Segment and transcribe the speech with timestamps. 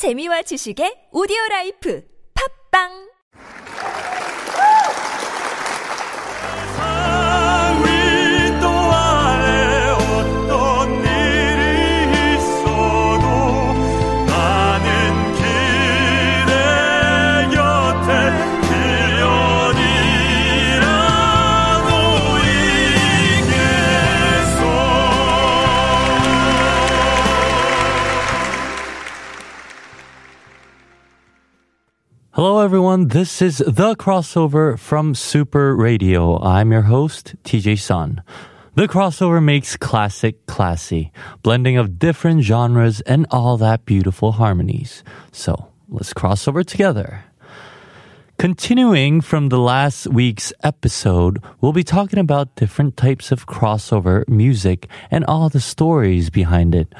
[0.00, 2.00] 재미와 지식의 오디오 라이프.
[2.32, 3.09] 팝빵
[33.00, 33.08] everyone.
[33.08, 36.38] This is the crossover from Super Radio.
[36.42, 38.22] I'm your host, TJ Sun.
[38.74, 41.10] The crossover makes classic classy,
[41.42, 45.02] blending of different genres and all that beautiful harmonies.
[45.32, 47.24] So let's cross over together.
[48.38, 54.88] Continuing from the last week's episode, we'll be talking about different types of crossover music
[55.10, 56.94] and all the stories behind it.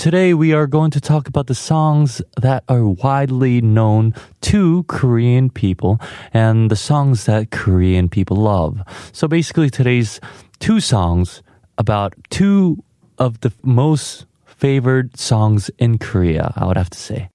[0.00, 5.50] Today, we are going to talk about the songs that are widely known to Korean
[5.50, 6.00] people
[6.32, 8.80] and the songs that Korean people love.
[9.12, 10.18] So basically, today's
[10.58, 11.42] two songs
[11.76, 12.82] about two
[13.18, 17.28] of the most favored songs in Korea, I would have to say.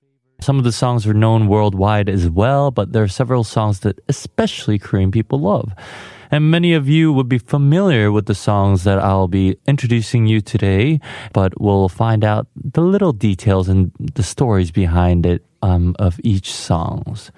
[0.45, 3.99] Some of the songs are known worldwide as well, but there are several songs that
[4.07, 5.73] especially Korean people love.
[6.29, 10.41] And many of you would be familiar with the songs that I'll be introducing you
[10.41, 10.99] today,
[11.33, 16.53] but we'll find out the little details and the stories behind it um, of each
[16.53, 17.31] songs.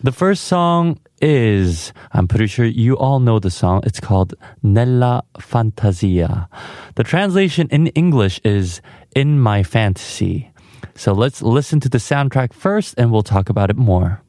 [0.00, 3.82] The first song is, I'm pretty sure you all know the song.
[3.84, 6.48] It's called Nella Fantasia.
[6.94, 8.80] The translation in English is
[9.16, 10.52] In My Fantasy.
[10.94, 14.22] So let's listen to the soundtrack first and we'll talk about it more.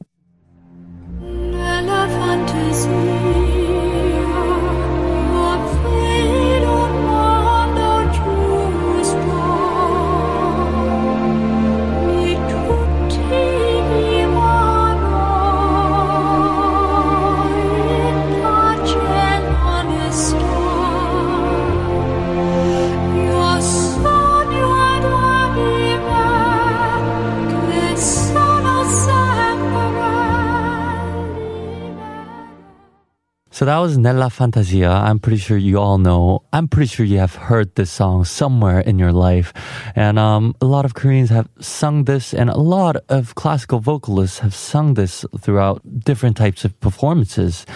[33.60, 34.88] So that was Nella Fantasia.
[34.88, 36.44] I'm pretty sure you all know.
[36.50, 39.52] I'm pretty sure you have heard this song somewhere in your life.
[39.94, 44.38] And um, a lot of Koreans have sung this, and a lot of classical vocalists
[44.38, 47.66] have sung this throughout different types of performances.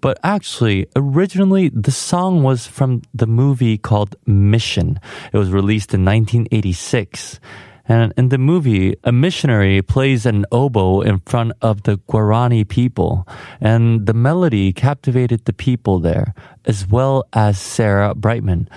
[0.00, 5.00] But actually, originally, the song was from the movie called Mission.
[5.32, 7.40] It was released in 1986.
[7.86, 13.28] And in the movie, a missionary plays an oboe in front of the Guarani people,
[13.60, 16.34] and the melody captivated the people there,
[16.64, 18.68] as well as Sarah Brightman.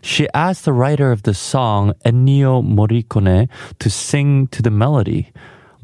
[0.00, 3.48] She asked the writer of the song, Ennio Morricone,
[3.78, 5.32] to sing to the melody.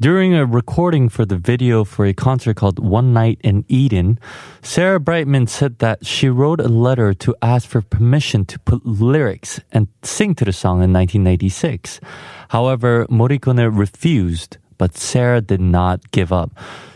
[0.01, 4.17] During a recording for the video for a concert called One Night in Eden,
[4.63, 9.59] Sarah Brightman said that she wrote a letter to ask for permission to put lyrics
[9.71, 11.99] and sing to the song in 1996.
[12.49, 16.49] However, Morricone refused, but Sarah did not give up.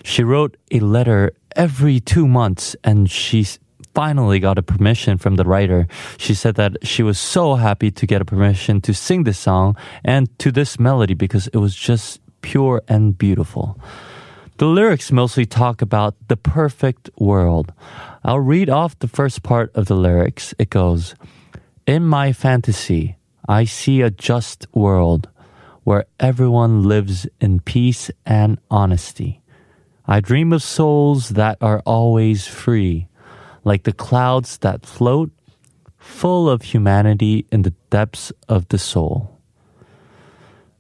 [0.04, 3.46] She wrote a letter every two months and she
[3.94, 5.88] finally got a permission from the writer.
[6.18, 9.78] She said that she was so happy to get a permission to sing this song
[10.04, 13.76] and to this melody because it was just pure and beautiful.
[14.58, 17.74] The lyrics mostly talk about the perfect world.
[18.24, 20.54] I'll read off the first part of the lyrics.
[20.60, 21.16] It goes,
[21.88, 23.18] In my fantasy,
[23.50, 25.28] I see a just world
[25.84, 29.42] where everyone lives in peace and honesty.
[30.06, 33.08] I dream of souls that are always free,
[33.64, 35.32] like the clouds that float,
[35.98, 39.35] full of humanity in the depths of the soul.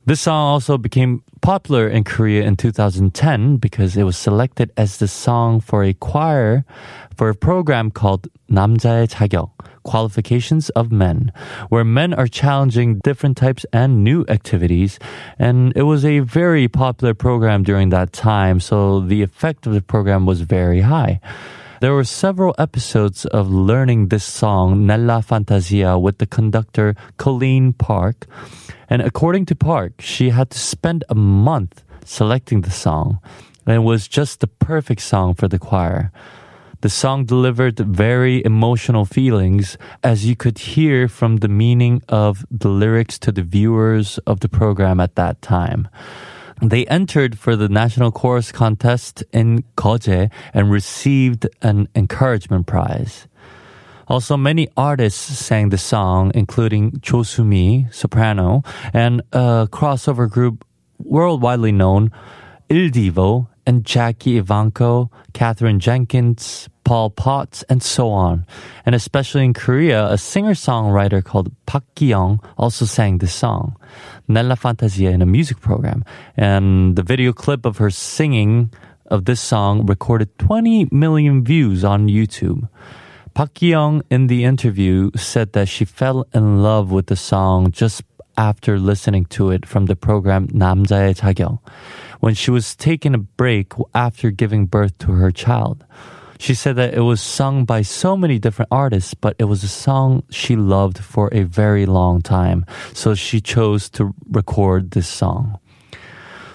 [0.07, 5.07] This song also became popular in Korea in 2010 because it was selected as the
[5.07, 6.65] song for a choir
[7.17, 9.51] for a program called 남자의 자격,
[9.85, 11.31] Qualifications of Men,
[11.69, 14.99] where men are challenging different types and new activities.
[15.39, 19.83] And it was a very popular program during that time, so the effect of the
[19.83, 21.21] program was very high.
[21.86, 28.26] There were several episodes of learning this song, Nella Fantasia, with the conductor Kolleen Park.
[28.90, 33.20] And according to Park, she had to spend a month selecting the song.
[33.68, 36.12] And it was just the perfect song for the choir.
[36.82, 42.70] The song delivered very emotional feelings, as you could hear from the meaning of the
[42.70, 45.88] lyrics to the viewers of the program at that time.
[46.62, 53.28] They entered for the National Chorus Contest in Geoje and received an encouragement prize.
[54.08, 58.64] Also, many artists sang the song, including Cho Sumi, soprano,
[58.94, 60.64] and a crossover group
[61.00, 62.12] worldwide known
[62.70, 68.46] Il Divo and Jackie Evancho, Katherine Jenkins, Paul Potts, and so on.
[68.86, 73.76] And especially in Korea, a singer-songwriter called Pak Ki-young also sang this song,
[74.28, 76.06] Nella Fantasia, in a music program.
[76.38, 78.72] And the video clip of her singing
[79.08, 82.70] of this song recorded 20 million views on YouTube.
[83.34, 88.04] Pak Ki-young in the interview said that she fell in love with the song just
[88.38, 91.60] after listening to it from the program 남자의 자격
[92.25, 95.85] when she was taking a break after giving birth to her child.
[96.39, 99.69] She said that it was sung by so many different artists, but it was a
[99.69, 102.65] song she loved for a very long time.
[102.95, 105.61] So she chose to record this song.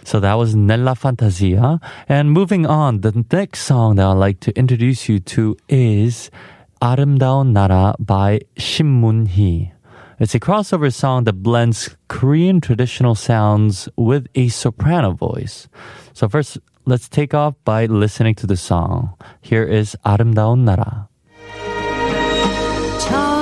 [0.04, 1.80] So that was Nella Fantasia.
[2.10, 6.32] And moving on, the next song that I'd like to introduce you to is
[6.82, 9.02] 아름다운 나라 by Shin
[10.20, 15.68] It's a crossover song that blends Korean traditional sounds with a soprano voice.
[16.14, 19.14] So first, let's take off by listening to the song.
[19.42, 21.10] Here is 아름다운 나라.
[23.00, 23.36] 저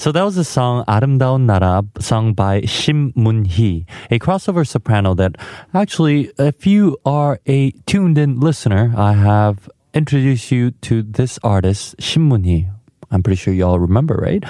[0.00, 5.36] So that was the song 아름다운 나라 sung by Shim Moon-hee, a crossover soprano that
[5.72, 11.96] actually, if you are a tuned in listener, I have introduced you to this artist,
[11.96, 12.68] Shim Moon-hee.
[13.10, 14.44] I'm pretty sure you all remember, right?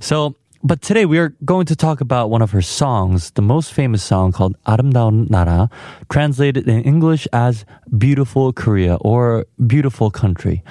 [0.00, 3.72] So, but today we are going to talk about one of her songs, the most
[3.74, 5.70] famous song called 아름다운 나라,
[6.08, 7.66] translated in English as
[7.98, 10.64] Beautiful Korea or Beautiful Country.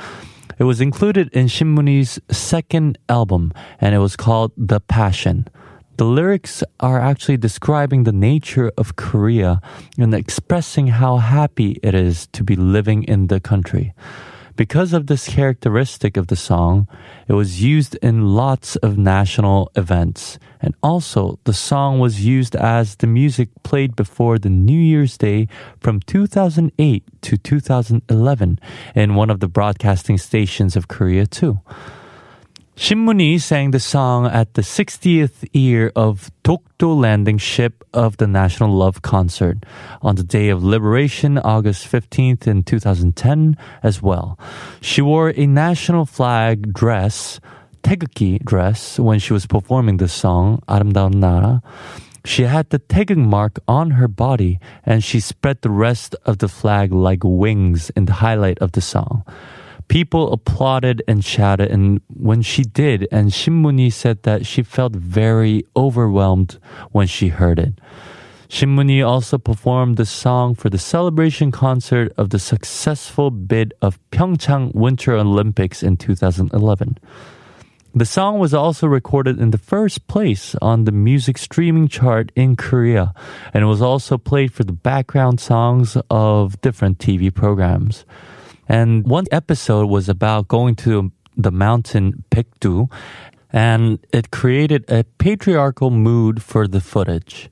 [0.58, 5.47] It was included in Shinmuni's second album, and it was called The Passion.
[5.97, 9.61] The lyrics are actually describing the nature of Korea
[9.99, 13.93] and expressing how happy it is to be living in the country.
[14.60, 16.86] Because of this characteristic of the song,
[17.26, 20.38] it was used in lots of national events.
[20.60, 25.48] And also, the song was used as the music played before the New Year's Day
[25.80, 28.60] from 2008 to 2011
[28.94, 31.60] in one of the broadcasting stations of Korea, too.
[32.81, 38.73] Shinmuni sang the song at the 60th year of Dokdo landing ship of the National
[38.73, 39.59] Love Concert
[40.00, 44.38] on the day of liberation, August 15th in 2010 as well.
[44.81, 47.38] She wore a national flag dress,
[47.82, 51.62] Taegeukgi dress, when she was performing this song, 아름다운 Nara.
[52.25, 56.49] She had the 태극 mark on her body and she spread the rest of the
[56.49, 59.23] flag like wings in the highlight of the song.
[59.90, 65.64] People applauded and shouted, and when she did, and Shinmuni said that she felt very
[65.75, 66.60] overwhelmed
[66.92, 67.75] when she heard it.
[68.48, 74.76] Shinmuni also performed the song for the celebration concert of the successful bid of Pyeongchang
[74.76, 76.96] Winter Olympics in 2011.
[77.93, 82.54] The song was also recorded in the first place on the music streaming chart in
[82.54, 83.12] Korea,
[83.52, 88.04] and it was also played for the background songs of different TV programs.
[88.70, 92.89] And one episode was about going to the mountain Paekdu,
[93.53, 97.50] and it created a patriarchal mood for the footage.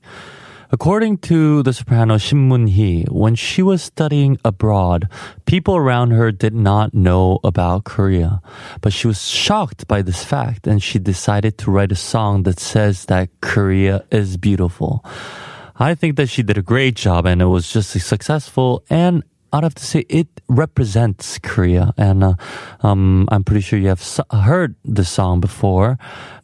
[0.71, 5.09] According to the soprano Shin Moon-hee, when she was studying abroad,
[5.45, 8.39] people around her did not know about Korea.
[8.79, 12.61] But she was shocked by this fact and she decided to write a song that
[12.61, 15.03] says that Korea is beautiful.
[15.75, 19.63] I think that she did a great job and it was just successful and I'd
[19.63, 22.33] have to say it represents Korea, and uh,
[22.81, 25.97] um, I'm pretty sure you have s- heard the song before.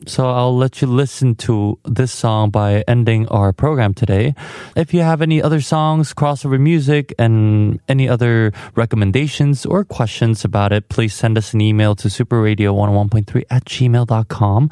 [0.07, 4.35] So I'll let you listen to this song by ending our program today.
[4.75, 10.71] If you have any other songs, crossover music, and any other recommendations or questions about
[10.71, 14.69] it, please send us an email to superradio101.3 at gmail.com.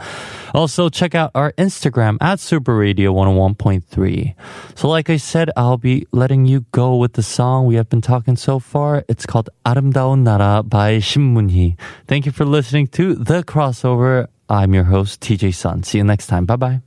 [0.53, 4.35] Also, check out our Instagram at superradio101.3.
[4.75, 8.01] So, like I said, I'll be letting you go with the song we have been
[8.01, 9.04] talking so far.
[9.08, 11.76] It's called 아름다운 나라 by Shinmunhee.
[12.06, 14.28] Thank you for listening to The Crossover.
[14.49, 15.82] I'm your host, TJ Sun.
[15.82, 16.47] See you next time.
[16.47, 16.80] Bye bye.